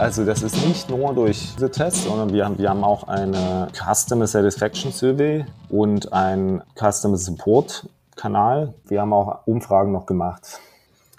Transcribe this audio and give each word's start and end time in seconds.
Also 0.00 0.24
das 0.24 0.42
ist 0.42 0.66
nicht 0.66 0.88
nur 0.88 1.12
durch 1.12 1.52
diese 1.56 1.70
Tests, 1.70 2.04
sondern 2.04 2.32
wir 2.32 2.46
haben, 2.46 2.56
wir 2.56 2.70
haben 2.70 2.84
auch 2.84 3.06
eine 3.06 3.68
Customer 3.74 4.26
Satisfaction 4.26 4.92
Survey 4.92 5.44
und 5.68 6.10
ein 6.14 6.62
Customer 6.74 7.18
Support 7.18 7.86
Kanal. 8.16 8.72
Wir 8.86 9.02
haben 9.02 9.12
auch 9.12 9.46
Umfragen 9.46 9.92
noch 9.92 10.06
gemacht. 10.06 10.58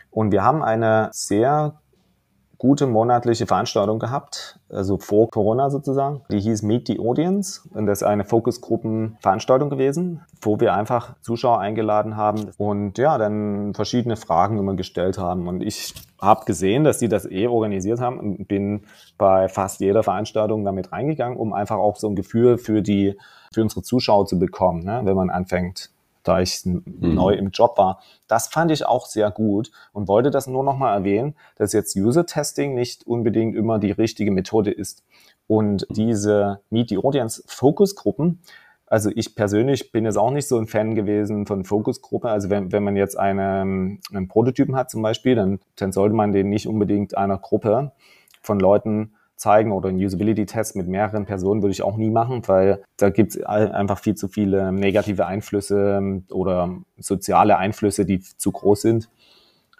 Und 0.10 0.32
wir 0.32 0.44
haben 0.44 0.64
eine 0.64 1.12
sehr 1.14 1.76
gute 2.62 2.86
monatliche 2.86 3.48
Veranstaltung 3.48 3.98
gehabt, 3.98 4.60
also 4.70 5.00
vor 5.00 5.32
Corona 5.32 5.72
sozusagen. 5.72 6.22
Die 6.30 6.40
hieß 6.40 6.62
Meet 6.62 6.90
the 6.90 7.00
Audience 7.00 7.68
und 7.74 7.88
das 7.88 8.04
ist 8.04 8.08
eine 8.08 8.24
Fokusgruppenveranstaltung 8.24 9.72
gewesen, 9.72 10.22
wo 10.44 10.60
wir 10.60 10.76
einfach 10.76 11.16
Zuschauer 11.22 11.60
eingeladen 11.60 12.18
haben 12.18 12.52
und 12.60 13.00
ja, 13.00 13.18
dann 13.18 13.74
verschiedene 13.74 14.16
Fragen 14.16 14.60
immer 14.60 14.76
gestellt 14.76 15.18
haben. 15.18 15.48
Und 15.48 15.64
ich 15.64 15.96
habe 16.22 16.46
gesehen, 16.46 16.84
dass 16.84 17.00
die 17.00 17.10
das 17.10 17.26
eh 17.26 17.48
organisiert 17.48 18.00
haben 18.00 18.20
und 18.20 18.48
bin 18.48 18.84
bei 19.18 19.50
fast 19.50 19.80
jeder 19.80 20.04
Veranstaltung 20.04 20.64
damit 20.64 20.92
reingegangen, 20.92 21.40
um 21.40 21.54
einfach 21.54 21.78
auch 21.78 21.96
so 21.96 22.10
ein 22.10 22.16
Gefühl 22.16 22.60
für 22.60 22.84
die 22.84 23.18
für 23.52 23.64
unsere 23.64 23.82
Zuschauer 23.82 24.28
zu 24.28 24.38
bekommen, 24.38 24.84
ne, 24.84 25.02
wenn 25.04 25.16
man 25.16 25.32
anfängt 25.32 25.90
da 26.24 26.42
ich 26.42 26.66
mhm. 26.66 26.84
neu 27.00 27.34
im 27.34 27.50
Job 27.50 27.78
war. 27.78 28.02
Das 28.28 28.48
fand 28.48 28.72
ich 28.72 28.86
auch 28.86 29.06
sehr 29.06 29.32
gut 29.32 29.72
und 29.94 30.08
wollte 30.08 30.32
das 30.32 30.48
nur 30.48 30.64
nochmal 30.64 30.98
erwähnen, 30.98 31.36
dass 31.56 31.74
jetzt 31.74 31.96
User-Testing 31.96 32.74
nicht 32.74 33.06
unbedingt 33.06 33.56
immer 33.56 33.80
die 33.80 33.92
richtige 33.92 34.32
Methode 34.32 34.72
ist. 34.72 35.04
Und 35.48 35.86
diese 35.90 36.62
Meet 36.70 36.90
the 36.90 36.98
Audience 36.98 37.44
Fokusgruppen, 37.46 38.40
also 38.92 39.10
ich 39.16 39.36
persönlich 39.36 39.94
bin 39.94 40.04
jetzt 40.04 40.18
auch 40.18 40.32
nicht 40.32 40.50
so 40.50 40.58
ein 40.58 40.68
Fan 40.68 40.96
gewesen 40.96 41.46
von 41.46 41.64
Fokusgruppe. 41.64 42.30
Also 42.30 42.50
wenn, 42.50 42.74
wenn 42.74 42.84
man 42.84 42.98
jetzt 42.98 43.18
eine, 43.18 43.62
einen 43.62 44.28
Prototypen 44.28 44.76
hat 44.76 44.92
zum 44.92 45.02
Beispiel, 45.02 45.36
dann, 45.36 45.60
dann 45.78 45.94
sollte 45.94 46.14
man 46.14 46.34
den 46.34 46.50
nicht 46.50 46.68
unbedingt 46.68 47.18
einer 47.18 47.38
Gruppe 47.38 47.94
von 48.42 48.60
Leuten 48.60 49.14
zeigen 49.42 49.72
oder 49.72 49.90
einen 49.90 49.98
Usability-Test 49.98 50.76
mit 50.76 50.88
mehreren 50.88 51.26
Personen 51.26 51.64
würde 51.64 51.72
ich 51.72 51.82
auch 51.82 51.98
nie 51.98 52.12
machen, 52.12 52.48
weil 52.48 52.84
da 52.98 53.10
gibt 53.10 53.36
es 53.36 53.44
einfach 53.44 53.98
viel 53.98 54.14
zu 54.14 54.28
viele 54.28 54.72
negative 54.72 55.26
Einflüsse 55.26 55.98
ähm, 55.98 56.26
oder 56.30 56.76
soziale 57.00 57.58
Einflüsse, 57.58 58.06
die 58.06 58.20
zu 58.22 58.52
groß 58.52 58.82
sind. 58.82 59.10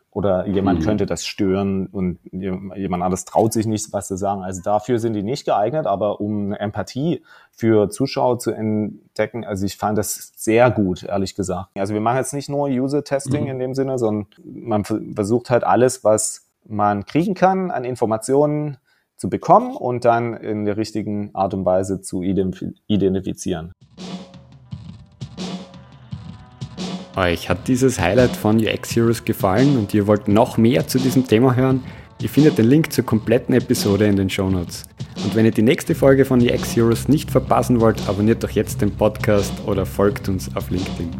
Oder 0.10 0.46
jemand 0.48 0.80
mhm. 0.80 0.84
könnte 0.84 1.06
das 1.06 1.26
stören 1.26 1.86
und 1.86 2.20
jemand 2.32 3.02
anderes 3.02 3.24
traut 3.24 3.54
sich 3.54 3.66
nicht, 3.66 3.94
was 3.94 4.08
zu 4.08 4.18
sagen. 4.18 4.42
Also 4.42 4.62
dafür 4.62 5.00
sind 5.00 5.14
die 5.14 5.24
nicht 5.24 5.46
geeignet, 5.46 5.86
aber 5.86 6.20
um 6.20 6.52
Empathie 6.52 7.24
für 7.52 7.90
Zuschauer 7.90 8.40
zu 8.40 8.52
entdecken, 8.52 9.46
also 9.46 9.66
ich 9.66 9.78
fand 9.78 9.98
das 9.98 10.34
sehr 10.36 10.70
gut, 10.70 11.04
ehrlich 11.04 11.36
gesagt. 11.36 11.70
Also 11.76 11.94
wir 11.94 12.02
machen 12.02 12.18
jetzt 12.18 12.34
nicht 12.34 12.50
nur 12.50 12.68
User-Testing 12.68 13.44
mhm. 13.44 13.52
in 13.52 13.60
dem 13.60 13.74
Sinne, 13.76 14.00
sondern 14.00 14.26
man 14.44 14.84
versucht 14.84 15.50
halt 15.52 15.64
alles, 15.64 16.04
was 16.04 16.48
man 16.68 17.06
kriegen 17.06 17.36
kann 17.36 17.72
an 17.72 17.86
Informationen 17.86 18.78
zu 19.22 19.30
bekommen 19.30 19.76
und 19.76 20.04
dann 20.04 20.34
in 20.34 20.66
der 20.66 20.78
richtigen 20.78 21.30
Art 21.34 21.54
und 21.54 21.64
Weise 21.64 22.02
zu 22.02 22.24
identifizieren. 22.24 23.72
Euch 27.16 27.48
hat 27.48 27.68
dieses 27.68 28.00
Highlight 28.00 28.36
von 28.36 28.58
UX 28.58 28.96
Heroes 28.96 29.24
gefallen 29.24 29.78
und 29.78 29.94
ihr 29.94 30.08
wollt 30.08 30.28
noch 30.28 30.58
mehr 30.58 30.88
zu 30.88 30.98
diesem 30.98 31.28
Thema 31.28 31.56
hören? 31.56 31.84
Ihr 32.20 32.30
findet 32.30 32.58
den 32.58 32.66
Link 32.66 32.92
zur 32.92 33.06
kompletten 33.06 33.54
Episode 33.54 34.08
in 34.08 34.16
den 34.16 34.30
Show 34.30 34.50
Notes. 34.50 34.86
Und 35.24 35.36
wenn 35.36 35.46
ihr 35.46 35.52
die 35.52 35.62
nächste 35.62 35.94
Folge 35.94 36.26
von 36.26 36.42
UX 36.42 36.76
Heroes 36.76 37.08
nicht 37.08 37.30
verpassen 37.30 37.80
wollt, 37.80 38.02
abonniert 38.10 38.44
doch 38.44 38.50
jetzt 38.50 38.82
den 38.82 38.90
Podcast 38.90 39.54
oder 39.68 39.86
folgt 39.86 40.30
uns 40.30 40.50
auf 40.56 40.72
LinkedIn. 40.72 41.12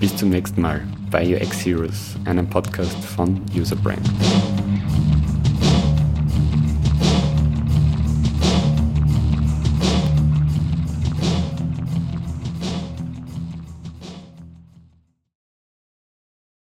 Bis 0.00 0.16
zum 0.16 0.30
nächsten 0.30 0.60
Mal 0.60 0.80
bei 1.12 1.36
UX 1.36 1.64
Heroes, 1.64 2.16
einem 2.24 2.50
Podcast 2.50 2.96
von 3.04 3.40
User 3.54 3.76
Brand. 3.76 4.10